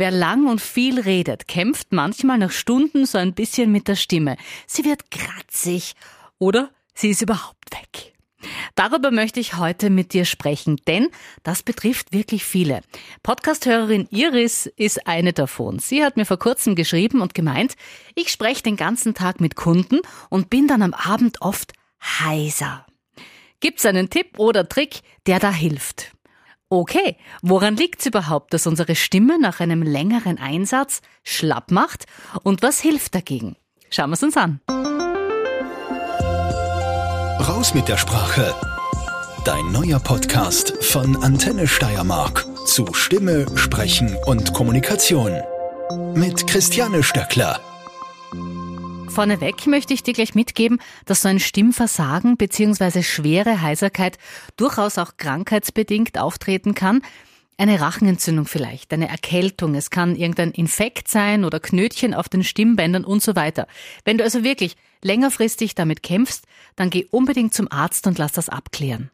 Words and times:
Wer 0.00 0.12
lang 0.12 0.46
und 0.46 0.62
viel 0.62 0.98
redet, 0.98 1.46
kämpft 1.46 1.92
manchmal 1.92 2.38
nach 2.38 2.52
Stunden 2.52 3.04
so 3.04 3.18
ein 3.18 3.34
bisschen 3.34 3.70
mit 3.70 3.86
der 3.86 3.96
Stimme. 3.96 4.38
Sie 4.66 4.86
wird 4.86 5.10
kratzig 5.10 5.92
oder 6.38 6.70
sie 6.94 7.10
ist 7.10 7.20
überhaupt 7.20 7.70
weg. 7.70 8.14
Darüber 8.76 9.10
möchte 9.10 9.40
ich 9.40 9.58
heute 9.58 9.90
mit 9.90 10.14
dir 10.14 10.24
sprechen, 10.24 10.76
denn 10.88 11.08
das 11.42 11.62
betrifft 11.62 12.14
wirklich 12.14 12.46
viele. 12.46 12.80
Podcasthörerin 13.22 14.08
Iris 14.10 14.64
ist 14.64 15.06
eine 15.06 15.34
davon. 15.34 15.80
Sie 15.80 16.02
hat 16.02 16.16
mir 16.16 16.24
vor 16.24 16.38
kurzem 16.38 16.76
geschrieben 16.76 17.20
und 17.20 17.34
gemeint, 17.34 17.74
ich 18.14 18.30
spreche 18.30 18.62
den 18.62 18.76
ganzen 18.76 19.12
Tag 19.12 19.38
mit 19.38 19.54
Kunden 19.54 19.98
und 20.30 20.48
bin 20.48 20.66
dann 20.66 20.80
am 20.80 20.94
Abend 20.94 21.42
oft 21.42 21.74
heiser. 22.02 22.86
Gibt's 23.60 23.84
einen 23.84 24.08
Tipp 24.08 24.38
oder 24.38 24.66
Trick, 24.66 25.00
der 25.26 25.40
da 25.40 25.52
hilft? 25.52 26.12
Okay, 26.72 27.16
woran 27.42 27.74
liegt's 27.74 28.06
überhaupt, 28.06 28.54
dass 28.54 28.68
unsere 28.68 28.94
Stimme 28.94 29.40
nach 29.40 29.58
einem 29.58 29.82
längeren 29.82 30.38
Einsatz 30.38 31.00
schlapp 31.24 31.72
macht 31.72 32.06
und 32.44 32.62
was 32.62 32.78
hilft 32.78 33.16
dagegen? 33.16 33.56
Schauen 33.90 34.10
wir's 34.10 34.22
uns 34.22 34.36
an. 34.36 34.60
Raus 37.40 37.74
mit 37.74 37.88
der 37.88 37.96
Sprache. 37.96 38.54
Dein 39.44 39.72
neuer 39.72 39.98
Podcast 39.98 40.84
von 40.84 41.16
Antenne 41.16 41.66
Steiermark 41.66 42.46
zu 42.66 42.86
Stimme, 42.94 43.46
Sprechen 43.56 44.16
und 44.26 44.54
Kommunikation. 44.54 45.40
Mit 46.14 46.46
Christiane 46.46 47.02
Stöckler. 47.02 47.58
Vorneweg 49.10 49.66
möchte 49.66 49.92
ich 49.92 50.04
dir 50.04 50.14
gleich 50.14 50.36
mitgeben, 50.36 50.78
dass 51.04 51.22
so 51.22 51.28
ein 51.28 51.40
Stimmversagen 51.40 52.36
bzw. 52.36 53.02
schwere 53.02 53.60
Heiserkeit 53.60 54.18
durchaus 54.56 54.98
auch 54.98 55.16
krankheitsbedingt 55.16 56.16
auftreten 56.16 56.74
kann. 56.74 57.02
Eine 57.58 57.80
Rachenentzündung 57.80 58.46
vielleicht, 58.46 58.92
eine 58.92 59.08
Erkältung, 59.08 59.74
es 59.74 59.90
kann 59.90 60.14
irgendein 60.14 60.52
Infekt 60.52 61.08
sein 61.08 61.44
oder 61.44 61.58
Knötchen 61.58 62.14
auf 62.14 62.28
den 62.28 62.44
Stimmbändern 62.44 63.04
und 63.04 63.20
so 63.20 63.34
weiter. 63.34 63.66
Wenn 64.04 64.16
du 64.16 64.24
also 64.24 64.44
wirklich 64.44 64.76
längerfristig 65.02 65.74
damit 65.74 66.04
kämpfst, 66.04 66.44
dann 66.76 66.88
geh 66.88 67.06
unbedingt 67.10 67.52
zum 67.52 67.70
Arzt 67.70 68.06
und 68.06 68.16
lass 68.16 68.32
das 68.32 68.48
abklären. 68.48 69.10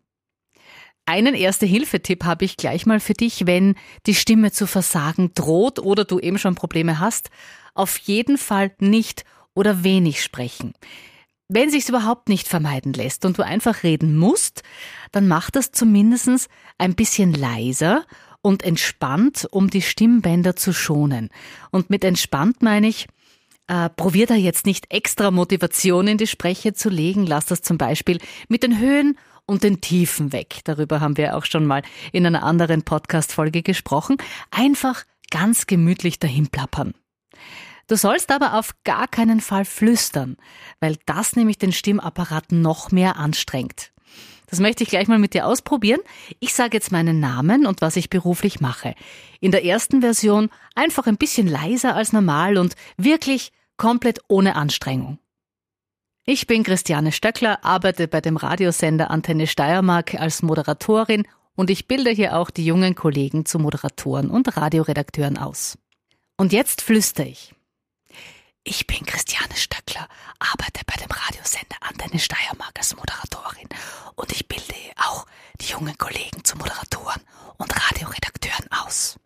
Einen 1.07 1.35
Erste-Hilfe-Tipp 1.35 2.25
habe 2.25 2.45
ich 2.45 2.57
gleich 2.57 2.85
mal 2.85 3.01
für 3.01 3.15
dich, 3.15 3.47
wenn 3.47 3.77
die 4.07 4.15
Stimme 4.15 4.53
zu 4.53 4.67
versagen 4.67 5.33
droht 5.35 5.79
oder 5.79 6.05
du 6.05 6.19
eben 6.19 6.39
schon 6.39 6.55
Probleme 6.55 7.01
hast. 7.01 7.31
Auf 7.75 7.97
jeden 7.99 8.39
Fall 8.39 8.73
nicht 8.79 9.25
oder 9.57 9.83
wenig 9.83 10.23
sprechen. 10.23 10.75
Wenn 11.49 11.71
sich's 11.71 11.89
überhaupt 11.89 12.29
nicht 12.29 12.47
vermeiden 12.47 12.93
lässt 12.93 13.25
und 13.25 13.39
du 13.39 13.45
einfach 13.45 13.83
reden 13.83 14.17
musst, 14.17 14.63
dann 15.13 15.27
mach 15.27 15.51
das 15.51 15.73
zumindest 15.73 16.49
ein 16.79 16.95
bisschen 16.95 17.33
leiser 17.33 18.05
und 18.43 18.63
entspannt, 18.63 19.47
um 19.51 19.71
die 19.71 19.83
Stimmbänder 19.83 20.55
zu 20.55 20.73
schonen. 20.73 21.31
Und 21.71 21.91
mit 21.91 22.05
entspannt 22.05 22.63
meine 22.63 22.89
ich, 22.89 23.07
äh, 23.69 23.89
probier 23.91 24.27
da 24.27 24.35
jetzt 24.35 24.67
nicht 24.67 24.93
extra 24.93 25.31
Motivation 25.31 26.07
in 26.07 26.19
die 26.19 26.27
Spreche 26.27 26.75
zu 26.75 26.89
legen. 26.89 27.27
Lass 27.27 27.47
das 27.47 27.63
zum 27.63 27.79
Beispiel 27.79 28.19
mit 28.49 28.63
den 28.63 28.79
Höhen 28.79 29.19
und 29.47 29.63
den 29.63 29.81
Tiefen 29.81 30.33
weg. 30.33 30.61
Darüber 30.65 31.01
haben 31.01 31.17
wir 31.17 31.37
auch 31.37 31.45
schon 31.45 31.67
mal 31.67 31.83
in 32.13 32.27
einer 32.27 32.43
anderen 32.43 32.83
Podcast-Folge 32.83 33.63
gesprochen. 33.63 34.17
Einfach 34.51 35.05
ganz 35.31 35.67
gemütlich 35.67 36.19
dahin 36.19 36.49
plappern. 36.49 36.95
Du 37.89 37.97
sollst 37.97 38.33
aber 38.33 38.55
auf 38.55 38.73
gar 38.85 39.07
keinen 39.07 39.41
Fall 39.41 39.65
flüstern, 39.65 40.37
weil 40.81 40.97
das 41.07 41.37
nämlich 41.37 41.59
den 41.59 41.73
Stimmapparat 41.73 42.51
noch 42.51 42.91
mehr 42.91 43.17
anstrengt. 43.17 43.93
Das 44.49 44.61
möchte 44.61 44.85
ich 44.85 44.91
gleich 44.91 45.09
mal 45.09 45.19
mit 45.19 45.35
dir 45.35 45.47
ausprobieren. 45.47 46.01
Ich 46.39 46.55
sage 46.55 46.77
jetzt 46.77 46.93
meinen 46.93 47.21
Namen 47.21 47.67
und 47.67 47.81
was 47.81 47.97
ich 47.97 48.11
beruflich 48.11 48.61
mache. 48.61 48.95
In 49.41 49.51
der 49.51 49.65
ersten 49.65 50.01
Version 50.01 50.51
einfach 50.75 51.07
ein 51.07 51.17
bisschen 51.17 51.49
leiser 51.49 51.97
als 51.97 52.13
normal 52.13 52.57
und 52.57 52.75
wirklich 52.97 53.53
komplett 53.77 54.21
ohne 54.29 54.55
Anstrengung. 54.55 55.19
Ich 56.25 56.47
bin 56.47 56.65
Christiane 56.65 57.13
Stöckler, 57.13 57.65
arbeite 57.65 58.09
bei 58.09 58.21
dem 58.21 58.37
Radiosender 58.37 59.11
Antenne 59.11 59.47
Steiermark 59.47 60.15
als 60.15 60.43
Moderatorin 60.43 61.25
und 61.55 61.71
ich 61.71 61.87
bilde 61.87 62.11
hier 62.11 62.37
auch 62.37 62.51
die 62.51 62.65
jungen 62.65 62.95
Kollegen 62.95 63.47
zu 63.47 63.59
Moderatoren 63.59 64.31
und 64.31 64.57
Radioredakteuren 64.57 65.39
aus. 65.39 65.79
Und 66.37 66.53
jetzt 66.53 66.83
flüstere 66.83 67.29
ich. 67.29 67.56
Ich 68.69 68.85
bin 68.89 69.07
Christiane 69.07 69.55
Stöckler, 69.55 70.09
arbeite 70.41 70.81
bei 70.87 70.95
dem 71.01 71.09
Radiosender 71.09 71.77
Antenne 71.83 72.19
Steiermark 72.19 72.73
als 72.77 72.97
Moderatorin 72.97 73.69
und 74.17 74.33
ich 74.33 74.49
bilde 74.49 74.75
auch 74.97 75.25
die 75.61 75.67
jungen 75.71 75.97
Kollegen 75.97 76.43
zu 76.43 76.59
Moderatoren 76.59 77.23
und 77.59 77.73
Radioredakteuren 77.73 78.67
aus. 78.73 79.21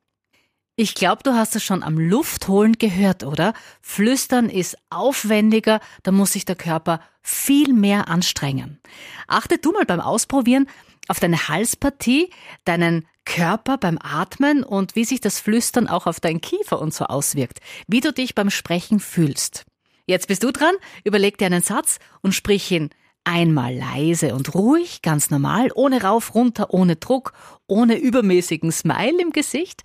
Ich 0.76 0.94
glaube, 0.94 1.22
du 1.22 1.32
hast 1.32 1.56
es 1.56 1.64
schon 1.64 1.82
am 1.82 1.98
Luftholen 1.98 2.74
gehört, 2.76 3.24
oder? 3.24 3.54
Flüstern 3.80 4.50
ist 4.50 4.76
aufwendiger, 4.90 5.80
da 6.02 6.12
muss 6.12 6.32
sich 6.32 6.44
der 6.44 6.56
Körper 6.56 7.00
viel 7.22 7.72
mehr 7.72 8.08
anstrengen. 8.08 8.78
Achte 9.26 9.56
du 9.56 9.72
mal 9.72 9.86
beim 9.86 10.00
Ausprobieren 10.00 10.68
auf 11.08 11.18
deine 11.18 11.48
Halspartie, 11.48 12.30
deinen 12.66 13.08
Körper 13.30 13.78
beim 13.78 13.96
Atmen 14.02 14.64
und 14.64 14.96
wie 14.96 15.04
sich 15.04 15.20
das 15.20 15.38
Flüstern 15.38 15.86
auch 15.86 16.06
auf 16.06 16.18
deinen 16.18 16.40
Kiefer 16.40 16.80
und 16.80 16.92
so 16.92 17.04
auswirkt, 17.04 17.60
wie 17.86 18.00
du 18.00 18.12
dich 18.12 18.34
beim 18.34 18.50
Sprechen 18.50 18.98
fühlst. 18.98 19.66
Jetzt 20.04 20.26
bist 20.26 20.42
du 20.42 20.50
dran, 20.50 20.74
überleg 21.04 21.38
dir 21.38 21.46
einen 21.46 21.62
Satz 21.62 22.00
und 22.22 22.34
sprich 22.34 22.68
ihn 22.72 22.90
einmal 23.22 23.72
leise 23.72 24.34
und 24.34 24.52
ruhig, 24.56 25.02
ganz 25.02 25.30
normal, 25.30 25.70
ohne 25.76 26.02
rauf, 26.02 26.34
runter, 26.34 26.74
ohne 26.74 26.96
Druck, 26.96 27.32
ohne 27.68 27.98
übermäßigen 27.98 28.72
Smile 28.72 29.22
im 29.22 29.30
Gesicht. 29.30 29.84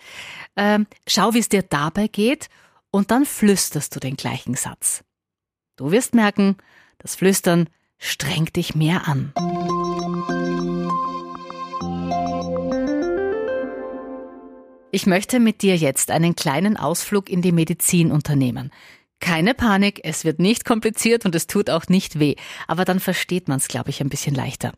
Ähm, 0.55 0.87
schau, 1.07 1.35
wie 1.35 1.39
es 1.39 1.49
dir 1.49 1.61
dabei 1.61 2.07
geht 2.07 2.49
und 2.89 3.11
dann 3.11 3.25
flüsterst 3.25 3.95
du 3.95 3.99
den 3.99 4.15
gleichen 4.15 4.55
Satz. 4.55 5.03
Du 5.75 5.91
wirst 5.91 6.15
merken, 6.15 6.57
das 6.97 7.13
Flüstern 7.13 7.69
strengt 7.99 8.55
dich 8.55 8.73
mehr 8.73 9.07
an. 9.07 9.33
Ich 14.95 15.05
möchte 15.05 15.41
mit 15.41 15.61
dir 15.61 15.75
jetzt 15.75 16.09
einen 16.09 16.37
kleinen 16.37 16.77
Ausflug 16.77 17.29
in 17.29 17.41
die 17.41 17.51
Medizin 17.51 18.13
unternehmen. 18.13 18.71
Keine 19.19 19.53
Panik, 19.53 19.99
es 20.05 20.23
wird 20.23 20.39
nicht 20.39 20.63
kompliziert 20.63 21.25
und 21.25 21.35
es 21.35 21.47
tut 21.47 21.69
auch 21.69 21.89
nicht 21.89 22.17
weh, 22.17 22.35
aber 22.65 22.85
dann 22.85 23.01
versteht 23.01 23.49
man 23.49 23.57
es, 23.57 23.67
glaube 23.67 23.89
ich, 23.89 23.99
ein 23.99 24.07
bisschen 24.07 24.33
leichter. 24.33 24.71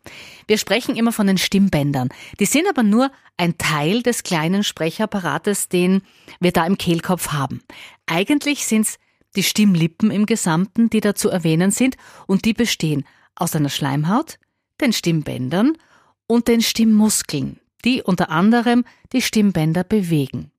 Wir 0.47 0.57
sprechen 0.57 0.95
immer 0.95 1.11
von 1.11 1.27
den 1.27 1.38
Stimmbändern. 1.38 2.09
Die 2.39 2.47
sind 2.47 2.67
aber 2.67 2.81
nur 2.81 3.11
ein 3.38 3.59
Teil 3.59 4.01
des 4.01 4.23
kleinen 4.23 4.63
Sprechapparates, 4.63 5.69
den 5.69 6.01
wir 6.39 6.51
da 6.51 6.66
im 6.66 6.79
Kehlkopf 6.79 7.27
haben. 7.27 7.61
Eigentlich 8.07 8.66
sind 8.66 8.88
es 8.88 8.97
die 9.35 9.44
Stimmlippen 9.44 10.09
im 10.09 10.25
Gesamten, 10.25 10.89
die 10.89 11.01
da 11.01 11.13
zu 11.13 11.29
erwähnen 11.29 11.69
sind, 11.69 11.95
und 12.25 12.44
die 12.45 12.53
bestehen 12.53 13.06
aus 13.35 13.56
einer 13.56 13.69
Schleimhaut, 13.69 14.39
den 14.81 14.94
Stimmbändern 14.94 15.77
und 16.25 16.47
den 16.47 16.61
Stimmmuskeln, 16.61 17.59
die 17.87 18.03
unter 18.03 18.29
anderem 18.29 18.83
die 19.13 19.21
Stimmbänder 19.21 19.85
bewegen. 19.85 20.51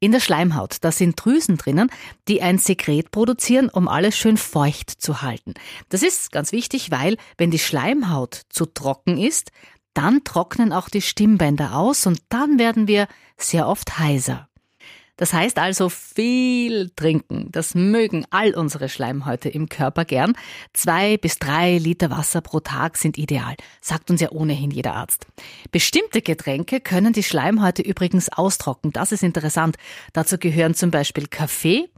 In 0.00 0.12
der 0.12 0.20
Schleimhaut, 0.20 0.76
da 0.82 0.92
sind 0.92 1.16
Drüsen 1.16 1.56
drinnen, 1.56 1.90
die 2.28 2.42
ein 2.42 2.58
Sekret 2.58 3.10
produzieren, 3.10 3.70
um 3.70 3.88
alles 3.88 4.18
schön 4.18 4.36
feucht 4.36 4.90
zu 4.90 5.22
halten. 5.22 5.54
Das 5.88 6.02
ist 6.02 6.30
ganz 6.30 6.52
wichtig, 6.52 6.90
weil 6.90 7.16
wenn 7.38 7.50
die 7.50 7.58
Schleimhaut 7.58 8.42
zu 8.50 8.66
trocken 8.66 9.16
ist, 9.16 9.50
dann 9.94 10.24
trocknen 10.24 10.74
auch 10.74 10.90
die 10.90 11.00
Stimmbänder 11.00 11.74
aus 11.74 12.06
und 12.06 12.20
dann 12.28 12.58
werden 12.58 12.86
wir 12.86 13.08
sehr 13.38 13.66
oft 13.66 13.98
heiser. 13.98 14.47
Das 15.18 15.32
heißt 15.32 15.58
also 15.58 15.90
viel 15.90 16.90
trinken. 16.96 17.48
Das 17.50 17.74
mögen 17.74 18.24
all 18.30 18.54
unsere 18.54 18.88
Schleimhäute 18.88 19.48
im 19.48 19.68
Körper 19.68 20.06
gern. 20.06 20.32
Zwei 20.72 21.18
bis 21.18 21.38
drei 21.38 21.76
Liter 21.76 22.10
Wasser 22.10 22.40
pro 22.40 22.60
Tag 22.60 22.96
sind 22.96 23.18
ideal, 23.18 23.56
sagt 23.82 24.10
uns 24.10 24.20
ja 24.20 24.30
ohnehin 24.30 24.70
jeder 24.70 24.94
Arzt. 24.94 25.26
Bestimmte 25.70 26.22
Getränke 26.22 26.80
können 26.80 27.12
die 27.12 27.24
Schleimhäute 27.24 27.82
übrigens 27.82 28.30
austrocknen. 28.30 28.92
Das 28.92 29.12
ist 29.12 29.24
interessant. 29.24 29.76
Dazu 30.12 30.38
gehören 30.38 30.74
zum 30.74 30.90
Beispiel 30.92 31.26
Kaffee, 31.26 31.90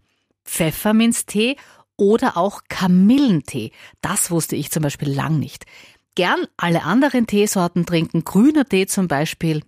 Pfefferminztee 0.45 1.57
oder 1.97 2.39
auch 2.39 2.63
Kamillentee. 2.69 3.73
Das 4.01 4.31
wusste 4.31 4.57
ich 4.57 4.71
zum 4.71 4.83
Beispiel 4.83 5.13
lang 5.13 5.39
nicht. 5.39 5.67
Gern 6.15 6.47
alle 6.57 6.85
anderen 6.85 7.27
Teesorten 7.27 7.85
trinken. 7.85 8.25
Grüner 8.25 8.65
Tee 8.65 8.87
zum 8.87 9.07
Beispiel 9.07 9.63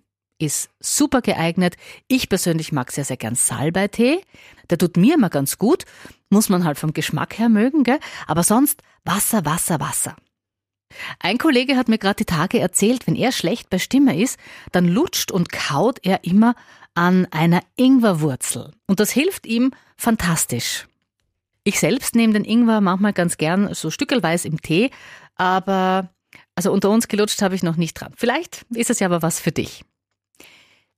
ist 0.45 0.69
super 0.79 1.21
geeignet. 1.21 1.75
Ich 2.07 2.29
persönlich 2.29 2.71
mag 2.71 2.91
sehr, 2.91 3.05
sehr 3.05 3.17
gern 3.17 3.35
Salbeitee. 3.35 4.21
Der 4.69 4.77
tut 4.77 4.97
mir 4.97 5.15
immer 5.15 5.29
ganz 5.29 5.57
gut. 5.57 5.85
Muss 6.29 6.49
man 6.49 6.63
halt 6.63 6.77
vom 6.77 6.93
Geschmack 6.93 7.37
her 7.37 7.49
mögen, 7.49 7.83
gell? 7.83 7.99
Aber 8.27 8.43
sonst 8.43 8.81
Wasser, 9.03 9.45
Wasser, 9.45 9.79
Wasser. 9.79 10.15
Ein 11.19 11.37
Kollege 11.37 11.75
hat 11.75 11.87
mir 11.87 11.97
gerade 11.97 12.17
die 12.17 12.25
Tage 12.25 12.59
erzählt, 12.59 13.07
wenn 13.07 13.15
er 13.15 13.31
schlecht 13.31 13.69
bei 13.69 13.79
Stimme 13.79 14.19
ist, 14.19 14.37
dann 14.71 14.87
lutscht 14.87 15.31
und 15.31 15.51
kaut 15.51 15.99
er 16.03 16.23
immer 16.23 16.55
an 16.93 17.27
einer 17.31 17.61
Ingwerwurzel. 17.75 18.71
Und 18.87 18.99
das 18.99 19.11
hilft 19.11 19.45
ihm 19.45 19.71
fantastisch. 19.97 20.87
Ich 21.63 21.79
selbst 21.79 22.15
nehme 22.15 22.33
den 22.33 22.45
Ingwer 22.45 22.81
manchmal 22.81 23.13
ganz 23.13 23.37
gern 23.37 23.73
so 23.73 23.89
stückelweise 23.89 24.47
im 24.47 24.61
Tee, 24.61 24.91
aber 25.35 26.09
also 26.55 26.71
unter 26.71 26.89
uns 26.89 27.07
gelutscht 27.07 27.41
habe 27.41 27.55
ich 27.55 27.63
noch 27.63 27.77
nicht 27.77 27.93
dran. 27.93 28.13
Vielleicht 28.15 28.65
ist 28.69 28.89
es 28.89 28.99
ja 28.99 29.07
aber 29.07 29.21
was 29.21 29.39
für 29.39 29.51
dich. 29.51 29.83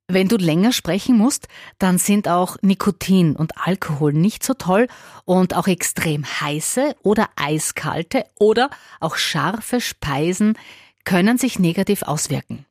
Wenn 0.07 0.27
du 0.27 0.37
länger 0.37 0.71
sprechen 0.71 1.17
musst, 1.17 1.47
dann 1.79 1.97
sind 1.97 2.27
auch 2.27 2.57
Nikotin 2.61 3.35
und 3.35 3.57
Alkohol 3.57 4.13
nicht 4.13 4.43
so 4.43 4.53
toll 4.53 4.87
und 5.25 5.55
auch 5.55 5.67
extrem 5.67 6.23
heiße 6.25 6.95
oder 7.01 7.29
eiskalte 7.35 8.25
oder 8.39 8.69
auch 8.99 9.15
scharfe 9.15 9.81
Speisen 9.81 10.57
können 11.05 11.39
sich 11.39 11.57
negativ 11.57 12.03
auswirken. 12.03 12.65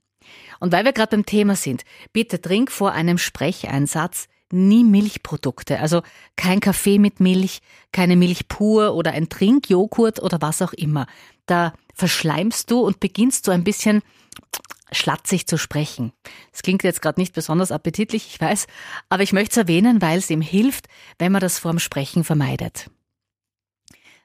Und 0.61 0.71
weil 0.73 0.85
wir 0.85 0.93
gerade 0.93 1.11
beim 1.17 1.27
Thema 1.27 1.57
sind, 1.57 1.85
bitte 2.13 2.41
trink 2.41 2.71
vor 2.71 2.93
einem 2.93 3.19
Sprecheinsatz 3.19 4.29
nie 4.53 4.85
Milchprodukte, 4.85 5.81
also 5.81 6.03
kein 6.37 6.61
Kaffee 6.61 7.01
mit 7.01 7.19
Milch, 7.19 7.61
keine 7.91 8.15
Milch 8.15 8.47
pur 8.47 8.95
oder 8.95 9.11
ein 9.11 9.29
Trinkjoghurt 9.29 10.23
oder 10.23 10.41
was 10.41 10.63
auch 10.63 10.73
immer. 10.73 11.07
Da 11.47 11.75
verschleimst 11.95 12.71
du 12.71 12.81
und 12.81 13.01
beginnst 13.01 13.45
so 13.45 13.51
ein 13.51 13.65
bisschen 13.65 14.03
schlatzig 14.93 15.47
zu 15.47 15.57
sprechen. 15.59 16.13
Das 16.53 16.63
klingt 16.63 16.83
jetzt 16.83 17.03
gerade 17.03 17.21
nicht 17.21 17.35
besonders 17.35 17.73
appetitlich, 17.73 18.27
ich 18.29 18.41
weiß, 18.41 18.67
aber 19.09 19.23
ich 19.23 19.33
möchte 19.33 19.53
es 19.53 19.57
erwähnen, 19.57 20.03
weil 20.03 20.19
es 20.19 20.31
ihm 20.31 20.41
hilft, 20.41 20.87
wenn 21.19 21.33
man 21.33 21.41
das 21.41 21.59
vorm 21.59 21.79
Sprechen 21.79 22.25
vermeidet. 22.25 22.91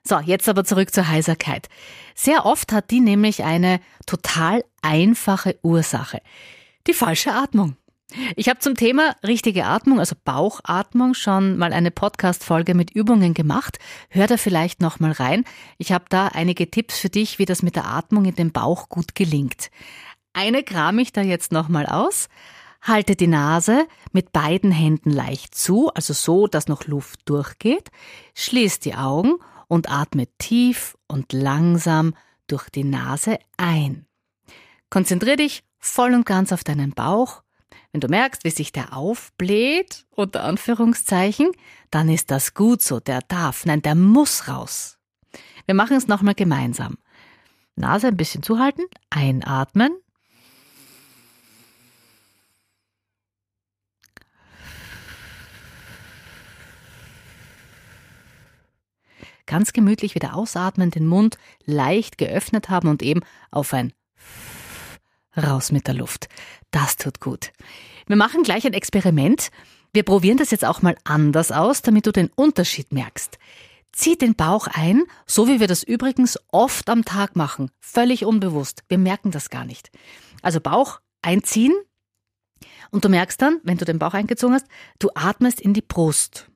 So, 0.03 0.19
jetzt 0.19 0.47
aber 0.47 0.63
zurück 0.63 0.93
zur 0.93 1.07
Heiserkeit. 1.07 1.67
Sehr 2.15 2.45
oft 2.45 2.71
hat 2.71 2.89
die 2.91 3.01
nämlich 3.01 3.43
eine 3.43 3.79
total 4.05 4.63
einfache 4.81 5.59
Ursache. 5.61 6.21
Die 6.87 6.93
falsche 6.93 7.33
Atmung. 7.33 7.75
Ich 8.35 8.49
habe 8.49 8.59
zum 8.59 8.73
Thema 8.73 9.15
richtige 9.23 9.65
Atmung, 9.65 9.99
also 9.99 10.15
Bauchatmung, 10.23 11.13
schon 11.13 11.57
mal 11.57 11.73
eine 11.73 11.91
Podcast-Folge 11.91 12.73
mit 12.73 12.89
Übungen 12.89 13.35
gemacht. 13.35 13.77
Hör 14.09 14.25
da 14.25 14.37
vielleicht 14.37 14.81
noch 14.81 14.99
mal 14.99 15.11
rein. 15.11 15.43
Ich 15.77 15.91
habe 15.91 16.05
da 16.09 16.29
einige 16.29 16.71
Tipps 16.71 16.97
für 16.97 17.09
dich, 17.09 17.37
wie 17.37 17.45
das 17.45 17.61
mit 17.61 17.75
der 17.75 17.85
Atmung 17.85 18.25
in 18.25 18.33
den 18.33 18.51
Bauch 18.51 18.89
gut 18.89 19.13
gelingt. 19.13 19.69
Eine 20.33 20.63
kram 20.63 20.99
ich 20.99 21.11
da 21.11 21.21
jetzt 21.21 21.51
nochmal 21.51 21.85
aus. 21.85 22.29
Halte 22.81 23.15
die 23.15 23.27
Nase 23.27 23.87
mit 24.13 24.31
beiden 24.31 24.71
Händen 24.71 25.11
leicht 25.11 25.53
zu, 25.53 25.89
also 25.93 26.13
so, 26.13 26.47
dass 26.47 26.67
noch 26.67 26.85
Luft 26.85 27.21
durchgeht. 27.25 27.89
Schließ 28.35 28.79
die 28.79 28.95
Augen 28.95 29.35
und 29.67 29.91
atme 29.91 30.27
tief 30.37 30.97
und 31.07 31.33
langsam 31.33 32.15
durch 32.47 32.69
die 32.69 32.85
Nase 32.85 33.37
ein. 33.57 34.05
Konzentrier 34.89 35.35
dich 35.35 35.63
voll 35.77 36.13
und 36.13 36.25
ganz 36.25 36.51
auf 36.51 36.63
deinen 36.63 36.91
Bauch. 36.91 37.43
Wenn 37.91 38.01
du 38.01 38.07
merkst, 38.07 38.43
wie 38.43 38.49
sich 38.49 38.71
der 38.71 38.95
aufbläht, 38.95 40.05
unter 40.11 40.43
Anführungszeichen, 40.43 41.51
dann 41.91 42.09
ist 42.09 42.31
das 42.31 42.53
gut 42.53 42.81
so, 42.81 42.99
der 42.99 43.21
darf, 43.21 43.65
nein, 43.65 43.81
der 43.81 43.95
muss 43.95 44.47
raus. 44.47 44.99
Wir 45.65 45.75
machen 45.75 45.97
es 45.97 46.07
nochmal 46.07 46.35
gemeinsam. 46.35 46.97
Nase 47.75 48.07
ein 48.07 48.17
bisschen 48.17 48.43
zuhalten, 48.43 48.85
einatmen, 49.09 49.91
ganz 59.49 59.73
gemütlich 59.73 60.15
wieder 60.15 60.35
ausatmen, 60.35 60.91
den 60.91 61.07
Mund 61.07 61.37
leicht 61.65 62.17
geöffnet 62.17 62.69
haben 62.69 62.87
und 62.87 63.01
eben 63.01 63.21
auf 63.51 63.73
ein 63.73 63.91
raus 65.35 65.71
mit 65.71 65.87
der 65.87 65.95
Luft. 65.95 66.29
Das 66.71 66.95
tut 66.95 67.19
gut. 67.19 67.51
Wir 68.07 68.15
machen 68.15 68.43
gleich 68.43 68.65
ein 68.65 68.73
Experiment. 68.73 69.49
Wir 69.91 70.03
probieren 70.03 70.37
das 70.37 70.51
jetzt 70.51 70.65
auch 70.65 70.81
mal 70.81 70.95
anders 71.03 71.51
aus, 71.51 71.81
damit 71.81 72.05
du 72.05 72.11
den 72.11 72.29
Unterschied 72.35 72.91
merkst. 72.91 73.39
Zieh 73.91 74.17
den 74.17 74.35
Bauch 74.35 74.67
ein, 74.67 75.03
so 75.25 75.47
wie 75.47 75.59
wir 75.59 75.67
das 75.67 75.83
übrigens 75.83 76.37
oft 76.51 76.89
am 76.89 77.03
Tag 77.03 77.35
machen, 77.35 77.71
völlig 77.79 78.23
unbewusst. 78.23 78.83
Wir 78.87 78.99
merken 78.99 79.31
das 79.31 79.49
gar 79.49 79.65
nicht. 79.65 79.89
Also 80.43 80.61
Bauch 80.61 80.99
einziehen 81.23 81.73
und 82.91 83.03
du 83.03 83.09
merkst 83.09 83.41
dann, 83.41 83.59
wenn 83.63 83.77
du 83.77 83.85
den 83.85 83.97
Bauch 83.97 84.13
eingezogen 84.13 84.53
hast, 84.53 84.67
du 84.99 85.09
atmest 85.15 85.59
in 85.59 85.73
die 85.73 85.81
Brust 85.81 86.48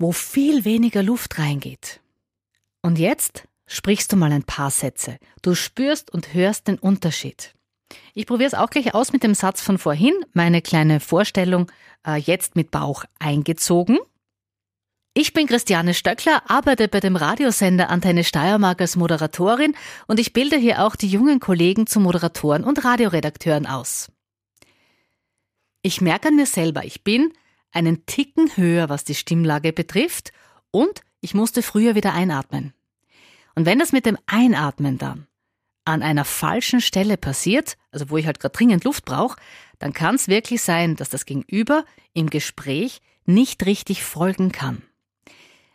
wo 0.00 0.12
viel 0.12 0.64
weniger 0.64 1.02
Luft 1.02 1.38
reingeht. 1.38 2.00
Und 2.82 2.98
jetzt 2.98 3.46
sprichst 3.66 4.10
du 4.10 4.16
mal 4.16 4.32
ein 4.32 4.42
paar 4.42 4.70
Sätze. 4.70 5.18
Du 5.42 5.54
spürst 5.54 6.10
und 6.10 6.32
hörst 6.34 6.66
den 6.68 6.78
Unterschied. 6.78 7.54
Ich 8.14 8.26
probiere 8.26 8.48
es 8.48 8.54
auch 8.54 8.70
gleich 8.70 8.94
aus 8.94 9.12
mit 9.12 9.22
dem 9.22 9.34
Satz 9.34 9.60
von 9.60 9.78
vorhin, 9.78 10.14
meine 10.32 10.62
kleine 10.62 11.00
Vorstellung 11.00 11.70
äh, 12.06 12.16
jetzt 12.16 12.56
mit 12.56 12.70
Bauch 12.70 13.04
eingezogen. 13.18 13.98
Ich 15.12 15.32
bin 15.32 15.46
Christiane 15.46 15.92
Stöckler, 15.92 16.48
arbeite 16.48 16.88
bei 16.88 17.00
dem 17.00 17.16
Radiosender 17.16 17.90
Antenne 17.90 18.24
Steiermark 18.24 18.80
als 18.80 18.96
Moderatorin 18.96 19.74
und 20.06 20.18
ich 20.18 20.32
bilde 20.32 20.56
hier 20.56 20.84
auch 20.84 20.96
die 20.96 21.08
jungen 21.08 21.40
Kollegen 21.40 21.86
zu 21.86 22.00
Moderatoren 22.00 22.64
und 22.64 22.84
Radioredakteuren 22.84 23.66
aus. 23.66 24.08
Ich 25.82 26.00
merke 26.00 26.28
an 26.28 26.36
mir 26.36 26.46
selber, 26.46 26.84
ich 26.84 27.02
bin 27.02 27.32
einen 27.72 28.06
Ticken 28.06 28.56
höher, 28.56 28.88
was 28.88 29.04
die 29.04 29.14
Stimmlage 29.14 29.72
betrifft, 29.72 30.32
und 30.70 31.02
ich 31.20 31.34
musste 31.34 31.62
früher 31.62 31.94
wieder 31.94 32.12
einatmen. 32.14 32.72
Und 33.54 33.66
wenn 33.66 33.78
das 33.78 33.92
mit 33.92 34.06
dem 34.06 34.16
Einatmen 34.26 34.98
dann 34.98 35.26
an 35.84 36.02
einer 36.02 36.24
falschen 36.24 36.80
Stelle 36.80 37.16
passiert, 37.16 37.76
also 37.90 38.10
wo 38.10 38.16
ich 38.16 38.26
halt 38.26 38.40
gerade 38.40 38.56
dringend 38.56 38.84
Luft 38.84 39.04
brauche, 39.04 39.38
dann 39.78 39.92
kann 39.92 40.14
es 40.14 40.28
wirklich 40.28 40.62
sein, 40.62 40.96
dass 40.96 41.08
das 41.08 41.26
Gegenüber 41.26 41.84
im 42.12 42.30
Gespräch 42.30 43.00
nicht 43.24 43.66
richtig 43.66 44.02
folgen 44.02 44.52
kann. 44.52 44.82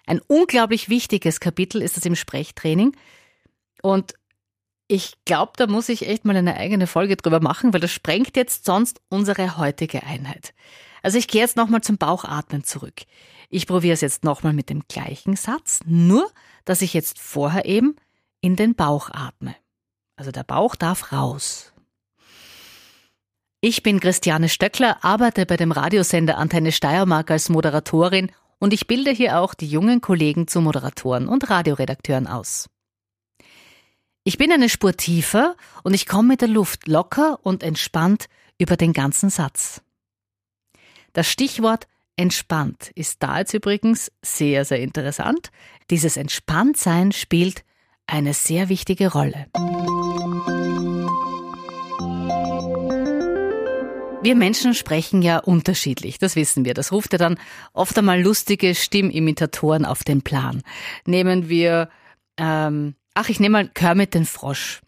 Ein 0.05 0.21
unglaublich 0.27 0.89
wichtiges 0.89 1.39
Kapitel 1.39 1.81
ist 1.81 1.97
das 1.97 2.05
im 2.05 2.15
Sprechtraining. 2.15 2.95
Und 3.81 4.13
ich 4.87 5.15
glaube, 5.25 5.53
da 5.57 5.67
muss 5.67 5.89
ich 5.89 6.07
echt 6.07 6.25
mal 6.25 6.37
eine 6.37 6.57
eigene 6.57 6.85
Folge 6.85 7.15
drüber 7.17 7.39
machen, 7.39 7.73
weil 7.73 7.79
das 7.79 7.91
sprengt 7.91 8.37
jetzt 8.37 8.65
sonst 8.65 9.01
unsere 9.09 9.57
heutige 9.57 10.03
Einheit. 10.03 10.53
Also 11.05 11.19
ich 11.19 11.27
gehe 11.27 11.41
jetzt 11.41 11.55
nochmal 11.55 11.81
zum 11.81 11.99
Bauchatmen 11.99 12.63
zurück. 12.63 13.03
Ich 13.51 13.67
probiere 13.67 13.93
es 13.93 14.01
jetzt 14.01 14.23
nochmal 14.23 14.53
mit 14.53 14.71
dem 14.71 14.87
gleichen 14.87 15.35
Satz, 15.35 15.81
nur 15.85 16.27
dass 16.65 16.81
ich 16.81 16.95
jetzt 16.95 17.19
vorher 17.19 17.65
eben 17.65 17.95
in 18.41 18.55
den 18.55 18.73
Bauch 18.73 19.11
atme. 19.11 19.55
Also 20.15 20.31
der 20.31 20.43
Bauch 20.43 20.75
darf 20.75 21.11
raus. 21.11 21.73
Ich 23.61 23.83
bin 23.83 23.99
Christiane 23.99 24.49
Stöckler, 24.49 25.05
arbeite 25.05 25.45
bei 25.45 25.57
dem 25.57 25.71
Radiosender 25.71 26.39
Antenne 26.39 26.71
Steiermark 26.71 27.29
als 27.29 27.49
Moderatorin 27.49 28.31
und 28.57 28.73
ich 28.73 28.87
bilde 28.87 29.11
hier 29.11 29.39
auch 29.39 29.53
die 29.53 29.67
jungen 29.67 30.01
Kollegen 30.01 30.47
zu 30.47 30.59
Moderatoren 30.59 31.27
und 31.27 31.51
Radioredakteuren 31.51 32.25
aus. 32.25 32.67
Ich 34.23 34.39
bin 34.39 34.51
eine 34.51 34.69
Spur 34.69 34.97
tiefer 34.97 35.55
und 35.83 35.93
ich 35.93 36.07
komme 36.07 36.29
mit 36.29 36.41
der 36.41 36.47
Luft 36.47 36.87
locker 36.87 37.37
und 37.43 37.61
entspannt 37.61 38.25
über 38.57 38.75
den 38.75 38.91
ganzen 38.91 39.29
Satz. 39.29 39.83
Das 41.15 41.27
Stichwort 41.27 41.87
entspannt 42.17 42.91
ist 42.93 43.23
da 43.23 43.39
jetzt 43.39 43.53
übrigens 43.53 44.11
sehr, 44.21 44.65
sehr 44.65 44.81
interessant. 44.81 45.49
Dieses 45.89 46.17
Entspanntsein 46.17 47.13
spielt 47.13 47.63
eine 48.05 48.33
sehr 48.33 48.67
wichtige 48.67 49.13
Rolle. 49.13 49.47
Wir 54.23 54.35
Menschen 54.35 54.73
sprechen 54.73 55.21
ja 55.21 55.37
unterschiedlich, 55.37 56.17
das 56.17 56.35
wissen 56.35 56.65
wir. 56.65 56.73
Das 56.73 56.91
ruft 56.91 57.13
ja 57.13 57.17
dann 57.17 57.39
oft 57.71 57.97
einmal 57.97 58.21
lustige 58.21 58.75
Stimmimitatoren 58.75 59.85
auf 59.85 60.03
den 60.03 60.21
Plan. 60.21 60.63
Nehmen 61.05 61.47
wir, 61.47 61.87
ähm, 62.35 62.95
ach, 63.13 63.29
ich 63.29 63.39
nehme 63.39 63.53
mal 63.53 63.69
Kermit 63.69 64.15
den 64.15 64.25
Frosch. 64.25 64.81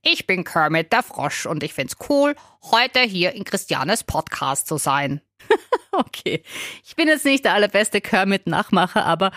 Ich 0.00 0.26
bin 0.26 0.42
Kermit 0.44 0.90
der 0.94 1.02
Frosch 1.02 1.44
und 1.44 1.62
ich 1.62 1.74
find's 1.74 1.96
cool, 2.08 2.34
heute 2.62 3.00
hier 3.00 3.32
in 3.32 3.44
Christianes 3.44 4.04
Podcast 4.04 4.68
zu 4.68 4.78
sein. 4.78 5.20
okay. 5.92 6.42
Ich 6.84 6.96
bin 6.96 7.08
jetzt 7.08 7.24
nicht 7.24 7.44
der 7.44 7.54
allerbeste 7.54 8.00
Kermit-Nachmacher, 8.00 9.04
aber 9.04 9.32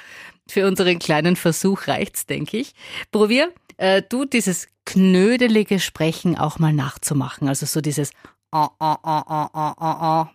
für 0.48 0.68
unseren 0.68 1.00
kleinen 1.00 1.36
Versuch 1.36 1.88
reicht's, 1.88 2.26
denke 2.26 2.58
ich. 2.58 2.74
Probier 3.12 3.54
äh, 3.78 4.02
du 4.08 4.26
dieses 4.26 4.68
knödelige 4.86 5.80
Sprechen 5.80 6.38
auch 6.38 6.60
mal 6.60 6.74
nachzumachen. 6.74 7.48
Also 7.48 7.66
so 7.66 7.82
dieses 7.82 8.12
ah, 8.52 8.70
ah, 8.80 8.98
ah, 9.04 9.24
ah, 9.28 9.50
ah, 9.54 9.76
ah, 9.78 9.98
ah. 10.02 10.32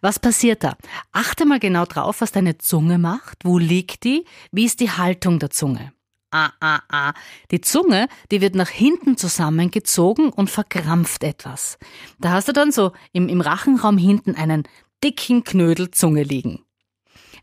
Was 0.00 0.18
passiert 0.18 0.64
da? 0.64 0.76
Achte 1.12 1.44
mal 1.44 1.58
genau 1.60 1.84
drauf, 1.84 2.20
was 2.20 2.32
deine 2.32 2.58
Zunge 2.58 2.98
macht. 2.98 3.44
Wo 3.44 3.58
liegt 3.58 4.04
die? 4.04 4.24
Wie 4.52 4.64
ist 4.64 4.80
die 4.80 4.90
Haltung 4.90 5.38
der 5.38 5.50
Zunge? 5.50 5.92
Ah, 6.30 6.50
ah, 6.60 6.80
ah. 6.88 7.12
Die 7.50 7.60
Zunge, 7.60 8.08
die 8.30 8.40
wird 8.40 8.54
nach 8.54 8.68
hinten 8.68 9.16
zusammengezogen 9.16 10.30
und 10.30 10.48
verkrampft 10.48 11.24
etwas. 11.24 11.78
Da 12.18 12.30
hast 12.30 12.48
du 12.48 12.52
dann 12.52 12.72
so 12.72 12.92
im, 13.12 13.28
im 13.28 13.40
Rachenraum 13.40 13.98
hinten 13.98 14.36
einen 14.36 14.62
dicken 15.02 15.44
Knödel 15.44 15.90
Zunge 15.90 16.22
liegen. 16.22 16.64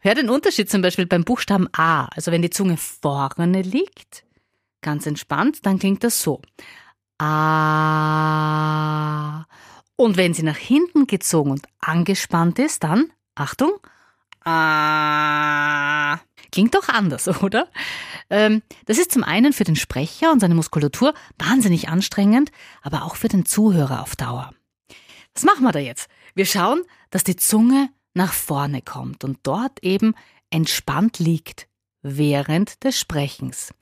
Hör 0.02 0.16
den 0.16 0.30
Unterschied 0.30 0.70
zum 0.70 0.82
Beispiel 0.82 1.06
beim 1.06 1.24
Buchstaben 1.24 1.68
A. 1.74 2.06
Also 2.06 2.32
wenn 2.32 2.42
die 2.42 2.50
Zunge 2.50 2.78
vorne 2.78 3.62
liegt, 3.62 4.24
ganz 4.82 5.06
entspannt, 5.06 5.66
dann 5.66 5.80
klingt 5.80 6.04
das 6.04 6.22
so. 6.22 6.42
A. 7.20 7.88
Und 9.96 10.18
wenn 10.18 10.34
sie 10.34 10.44
nach 10.44 10.58
hinten 10.58 11.08
gezogen 11.08 11.52
und 11.52 11.66
angespannt 11.80 12.60
ist, 12.60 12.84
dann, 12.84 13.12
Achtung, 13.34 13.72
A. 14.44 16.20
Klingt 16.52 16.76
doch 16.76 16.88
anders, 16.90 17.28
oder? 17.44 17.68
Ähm, 18.30 18.62
das 18.86 18.98
ist 18.98 19.12
zum 19.12 19.24
einen 19.24 19.54
für 19.54 19.64
den 19.64 19.76
Sprecher 19.76 20.32
und 20.32 20.40
seine 20.40 20.56
Muskulatur 20.56 21.14
wahnsinnig 21.38 21.90
anstrengend, 21.90 22.52
aber 22.82 23.04
auch 23.04 23.16
für 23.16 23.28
den 23.28 23.46
Zuhörer 23.46 24.02
auf 24.02 24.16
Dauer. 24.16 24.54
Was 25.34 25.44
machen 25.44 25.64
wir 25.64 25.72
da 25.72 25.80
jetzt? 25.80 26.10
Wir 26.36 26.46
schauen, 26.46 26.84
dass 27.10 27.24
die 27.24 27.36
Zunge 27.36 27.90
nach 28.14 28.34
vorne 28.34 28.82
kommt 28.82 29.24
und 29.24 29.40
dort 29.44 29.84
eben 29.84 30.16
entspannt 30.50 31.20
liegt 31.20 31.68
während 32.02 32.84
des 32.84 33.00
Sprechens. 33.00 33.74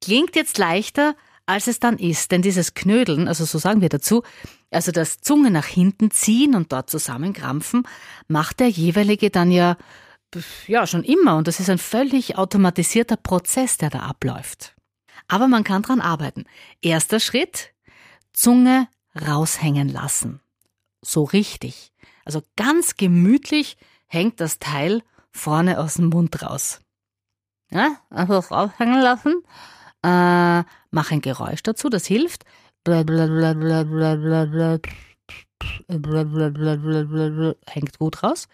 Klingt 0.00 0.36
jetzt 0.36 0.58
leichter, 0.58 1.16
als 1.46 1.66
es 1.66 1.80
dann 1.80 1.98
ist, 1.98 2.30
denn 2.30 2.42
dieses 2.42 2.74
Knödeln, 2.74 3.28
also 3.28 3.44
so 3.44 3.58
sagen 3.58 3.80
wir 3.80 3.88
dazu, 3.88 4.22
also 4.70 4.92
das 4.92 5.20
Zunge 5.20 5.50
nach 5.50 5.66
hinten 5.66 6.10
ziehen 6.10 6.54
und 6.54 6.72
dort 6.72 6.90
zusammenkrampfen, 6.90 7.84
macht 8.26 8.60
der 8.60 8.68
jeweilige 8.68 9.30
dann 9.30 9.50
ja 9.50 9.76
ja 10.66 10.86
schon 10.86 11.04
immer 11.04 11.36
und 11.36 11.48
das 11.48 11.58
ist 11.58 11.70
ein 11.70 11.78
völlig 11.78 12.36
automatisierter 12.36 13.16
Prozess, 13.16 13.78
der 13.78 13.88
da 13.88 14.00
abläuft. 14.00 14.74
Aber 15.26 15.48
man 15.48 15.64
kann 15.64 15.82
dran 15.82 16.00
arbeiten. 16.00 16.44
Erster 16.82 17.20
Schritt, 17.20 17.72
Zunge 18.32 18.88
raushängen 19.14 19.88
lassen. 19.88 20.40
So 21.02 21.24
richtig. 21.24 21.92
Also 22.28 22.42
ganz 22.56 22.98
gemütlich 22.98 23.78
hängt 24.06 24.38
das 24.42 24.58
Teil 24.58 25.02
vorne 25.30 25.80
aus 25.80 25.94
dem 25.94 26.10
Mund 26.10 26.42
raus. 26.42 26.82
Ja, 27.70 27.96
also 28.10 28.38
raushängen 28.40 29.00
lassen. 29.00 29.42
Äh, 30.04 30.62
mach 30.90 31.10
ein 31.10 31.22
Geräusch 31.22 31.62
dazu, 31.62 31.88
das 31.88 32.04
hilft. 32.04 32.44
Hängt 37.66 37.98
gut 37.98 38.22
raus. 38.22 38.48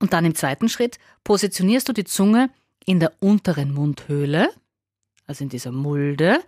Und 0.00 0.12
dann 0.12 0.24
im 0.24 0.34
zweiten 0.34 0.68
Schritt 0.68 0.98
positionierst 1.22 1.88
du 1.88 1.92
die 1.92 2.02
Zunge 2.02 2.50
in 2.84 2.98
der 2.98 3.12
unteren 3.20 3.72
Mundhöhle, 3.72 4.50
also 5.28 5.44
in 5.44 5.50
dieser 5.50 5.70
Mulde, 5.70 6.40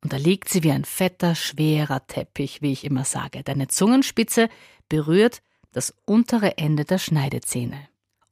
und 0.00 0.14
da 0.14 0.16
liegt 0.16 0.48
sie 0.48 0.62
wie 0.62 0.72
ein 0.72 0.86
fetter, 0.86 1.34
schwerer 1.34 2.06
Teppich, 2.06 2.62
wie 2.62 2.72
ich 2.72 2.84
immer 2.84 3.04
sage. 3.04 3.42
Deine 3.42 3.68
Zungenspitze 3.68 4.48
berührt 4.88 5.42
das 5.72 5.94
untere 6.04 6.58
Ende 6.58 6.84
der 6.84 6.98
Schneidezähne. 6.98 7.88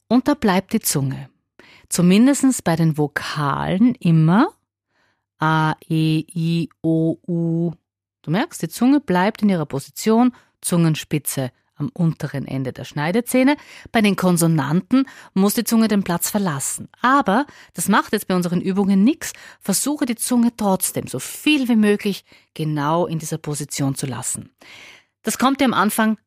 Und 0.07 0.27
da 0.27 0.33
bleibt 0.33 0.73
die 0.73 0.79
Zunge. 0.79 1.29
Zumindest 1.89 2.63
bei 2.63 2.75
den 2.75 2.97
Vokalen 2.97 3.95
immer 3.95 4.49
A, 5.39 5.75
E, 5.87 6.25
I, 6.33 6.69
O, 6.81 7.17
U. 7.27 7.71
Du 8.23 8.31
merkst, 8.31 8.61
die 8.61 8.69
Zunge 8.69 8.99
bleibt 8.99 9.41
in 9.41 9.49
ihrer 9.49 9.65
Position, 9.65 10.33
Zungenspitze 10.61 11.51
am 11.75 11.89
unteren 11.93 12.47
Ende 12.47 12.73
der 12.73 12.85
Schneidezähne. 12.85 13.55
Bei 13.91 14.01
den 14.01 14.15
Konsonanten 14.15 15.07
muss 15.33 15.53
die 15.53 15.63
Zunge 15.63 15.87
den 15.87 16.03
Platz 16.03 16.29
verlassen. 16.29 16.89
Aber 17.01 17.45
das 17.73 17.87
macht 17.87 18.13
jetzt 18.13 18.27
bei 18.27 18.35
unseren 18.35 18.61
Übungen 18.61 19.03
nichts. 19.03 19.33
Versuche 19.61 20.05
die 20.05 20.15
Zunge 20.15 20.51
trotzdem 20.57 21.07
so 21.07 21.19
viel 21.19 21.69
wie 21.69 21.75
möglich 21.75 22.25
genau 22.55 23.05
in 23.05 23.19
dieser 23.19 23.37
Position 23.37 23.93
zu 23.95 24.07
lassen. 24.07 24.49
Das 25.21 25.37
kommt 25.37 25.61
dir 25.61 25.65
am 25.65 25.73
Anfang 25.73 26.17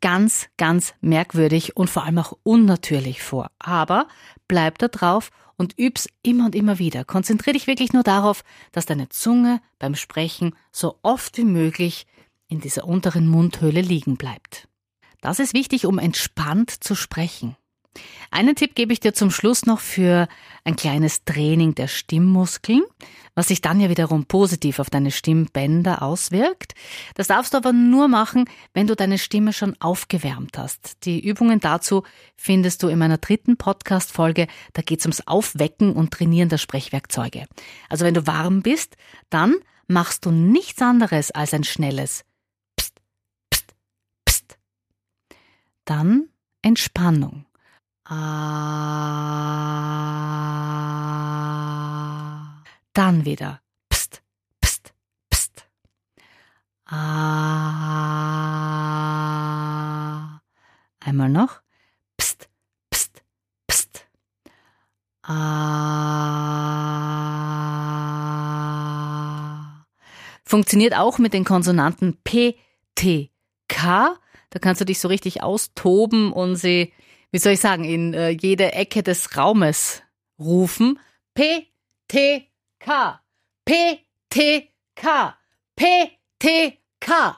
ganz, 0.00 0.48
ganz 0.56 0.94
merkwürdig 1.00 1.76
und 1.76 1.90
vor 1.90 2.04
allem 2.04 2.18
auch 2.18 2.36
unnatürlich 2.42 3.22
vor. 3.22 3.50
Aber 3.58 4.08
bleib 4.48 4.78
da 4.78 4.88
drauf 4.88 5.30
und 5.56 5.78
üb's 5.78 6.08
immer 6.22 6.46
und 6.46 6.54
immer 6.54 6.78
wieder. 6.78 7.04
Konzentrier 7.04 7.52
dich 7.52 7.66
wirklich 7.66 7.92
nur 7.92 8.02
darauf, 8.02 8.44
dass 8.72 8.86
deine 8.86 9.08
Zunge 9.10 9.60
beim 9.78 9.94
Sprechen 9.94 10.54
so 10.72 10.98
oft 11.02 11.36
wie 11.36 11.44
möglich 11.44 12.06
in 12.48 12.60
dieser 12.60 12.84
unteren 12.84 13.28
Mundhöhle 13.28 13.80
liegen 13.80 14.16
bleibt. 14.16 14.68
Das 15.20 15.38
ist 15.38 15.52
wichtig, 15.52 15.84
um 15.84 15.98
entspannt 15.98 16.70
zu 16.70 16.94
sprechen. 16.94 17.56
Einen 18.30 18.54
Tipp 18.54 18.76
gebe 18.76 18.92
ich 18.92 19.00
dir 19.00 19.12
zum 19.12 19.30
Schluss 19.30 19.66
noch 19.66 19.80
für 19.80 20.28
ein 20.64 20.76
kleines 20.76 21.24
Training 21.24 21.74
der 21.74 21.88
Stimmmuskeln, 21.88 22.82
was 23.34 23.48
sich 23.48 23.60
dann 23.60 23.80
ja 23.80 23.90
wiederum 23.90 24.26
positiv 24.26 24.78
auf 24.78 24.90
deine 24.90 25.10
Stimmbänder 25.10 26.02
auswirkt. 26.02 26.74
Das 27.14 27.26
darfst 27.26 27.52
du 27.52 27.58
aber 27.58 27.72
nur 27.72 28.06
machen, 28.06 28.44
wenn 28.72 28.86
du 28.86 28.94
deine 28.94 29.18
Stimme 29.18 29.52
schon 29.52 29.74
aufgewärmt 29.80 30.56
hast. 30.56 31.04
Die 31.04 31.18
Übungen 31.18 31.58
dazu 31.58 32.04
findest 32.36 32.82
du 32.82 32.88
in 32.88 32.98
meiner 32.98 33.18
dritten 33.18 33.56
Podcast-Folge. 33.56 34.46
Da 34.74 34.82
geht 34.82 35.00
es 35.00 35.06
ums 35.06 35.26
Aufwecken 35.26 35.92
und 35.92 36.12
Trainieren 36.12 36.48
der 36.48 36.58
Sprechwerkzeuge. 36.58 37.46
Also 37.88 38.04
wenn 38.04 38.14
du 38.14 38.26
warm 38.28 38.62
bist, 38.62 38.96
dann 39.30 39.56
machst 39.88 40.24
du 40.24 40.30
nichts 40.30 40.80
anderes 40.80 41.32
als 41.32 41.52
ein 41.52 41.64
schnelles 41.64 42.24
Dann 45.84 46.28
Entspannung. 46.62 47.46
Ah. 48.12 48.16
Dann 52.92 53.24
wieder. 53.24 53.60
Pst, 53.88 54.20
pst, 54.60 54.92
pst. 55.30 55.64
Ah. 56.86 57.70
Einmal 60.98 61.28
noch. 61.28 61.60
Pst, 62.18 62.48
pst, 62.92 63.22
pst. 63.70 64.06
Ah. 65.22 65.36
Funktioniert 70.44 70.96
auch 70.96 71.18
mit 71.18 71.32
den 71.32 71.44
Konsonanten 71.44 72.18
P, 72.24 72.56
T, 72.96 73.30
K 73.68 74.16
da 74.50 74.58
kannst 74.58 74.80
du 74.80 74.84
dich 74.84 74.98
so 74.98 75.08
richtig 75.08 75.42
austoben 75.42 76.32
und 76.32 76.56
sie, 76.56 76.92
wie 77.30 77.38
soll 77.38 77.52
ich 77.52 77.60
sagen, 77.60 77.84
in 77.84 78.14
äh, 78.14 78.30
jede 78.30 78.72
Ecke 78.72 79.02
des 79.02 79.36
Raumes 79.36 80.02
rufen. 80.38 80.98
P, 81.34 81.68
T, 82.08 82.48
K. 82.78 83.20
P, 83.64 84.00
T, 84.30 84.68
K. 84.94 85.36
P, 85.76 85.84
T, 86.38 86.78
K. 87.00 87.36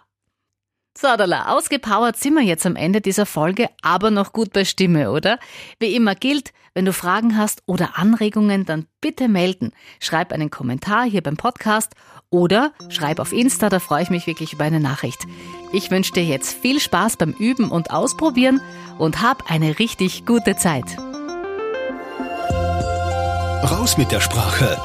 Sodala, 0.96 1.48
ausgepowert 1.48 2.16
sind 2.16 2.34
wir 2.34 2.42
jetzt 2.42 2.66
am 2.66 2.76
Ende 2.76 3.00
dieser 3.00 3.26
Folge, 3.26 3.68
aber 3.82 4.10
noch 4.10 4.32
gut 4.32 4.52
bei 4.52 4.64
Stimme, 4.64 5.10
oder? 5.10 5.38
Wie 5.78 5.94
immer 5.94 6.14
gilt, 6.14 6.52
wenn 6.74 6.84
du 6.84 6.92
Fragen 6.92 7.36
hast 7.36 7.62
oder 7.66 7.98
Anregungen, 7.98 8.64
dann 8.64 8.86
bitte 9.00 9.28
melden. 9.28 9.72
Schreib 10.00 10.32
einen 10.32 10.50
Kommentar 10.50 11.04
hier 11.04 11.22
beim 11.22 11.36
Podcast 11.36 11.92
oder 12.30 12.72
schreib 12.88 13.18
auf 13.18 13.32
Insta, 13.32 13.68
da 13.68 13.78
freue 13.78 14.02
ich 14.02 14.10
mich 14.10 14.26
wirklich 14.26 14.54
über 14.54 14.64
eine 14.64 14.80
Nachricht. 14.80 15.20
Ich 15.72 15.90
wünsche 15.90 16.12
dir 16.12 16.24
jetzt 16.24 16.54
viel 16.54 16.80
Spaß 16.80 17.16
beim 17.16 17.32
Üben 17.32 17.70
und 17.70 17.90
Ausprobieren 17.90 18.60
und 18.98 19.22
hab 19.22 19.50
eine 19.50 19.78
richtig 19.78 20.24
gute 20.24 20.56
Zeit. 20.56 20.96
Raus 23.64 23.96
mit 23.98 24.10
der 24.10 24.20
Sprache. 24.20 24.78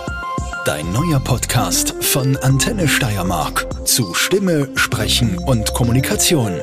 Dein 0.65 0.91
neuer 0.91 1.19
Podcast 1.19 1.95
von 2.03 2.35
Antenne 2.37 2.87
Steiermark 2.87 3.87
zu 3.87 4.13
Stimme, 4.13 4.69
Sprechen 4.75 5.37
und 5.37 5.73
Kommunikation. 5.73 6.59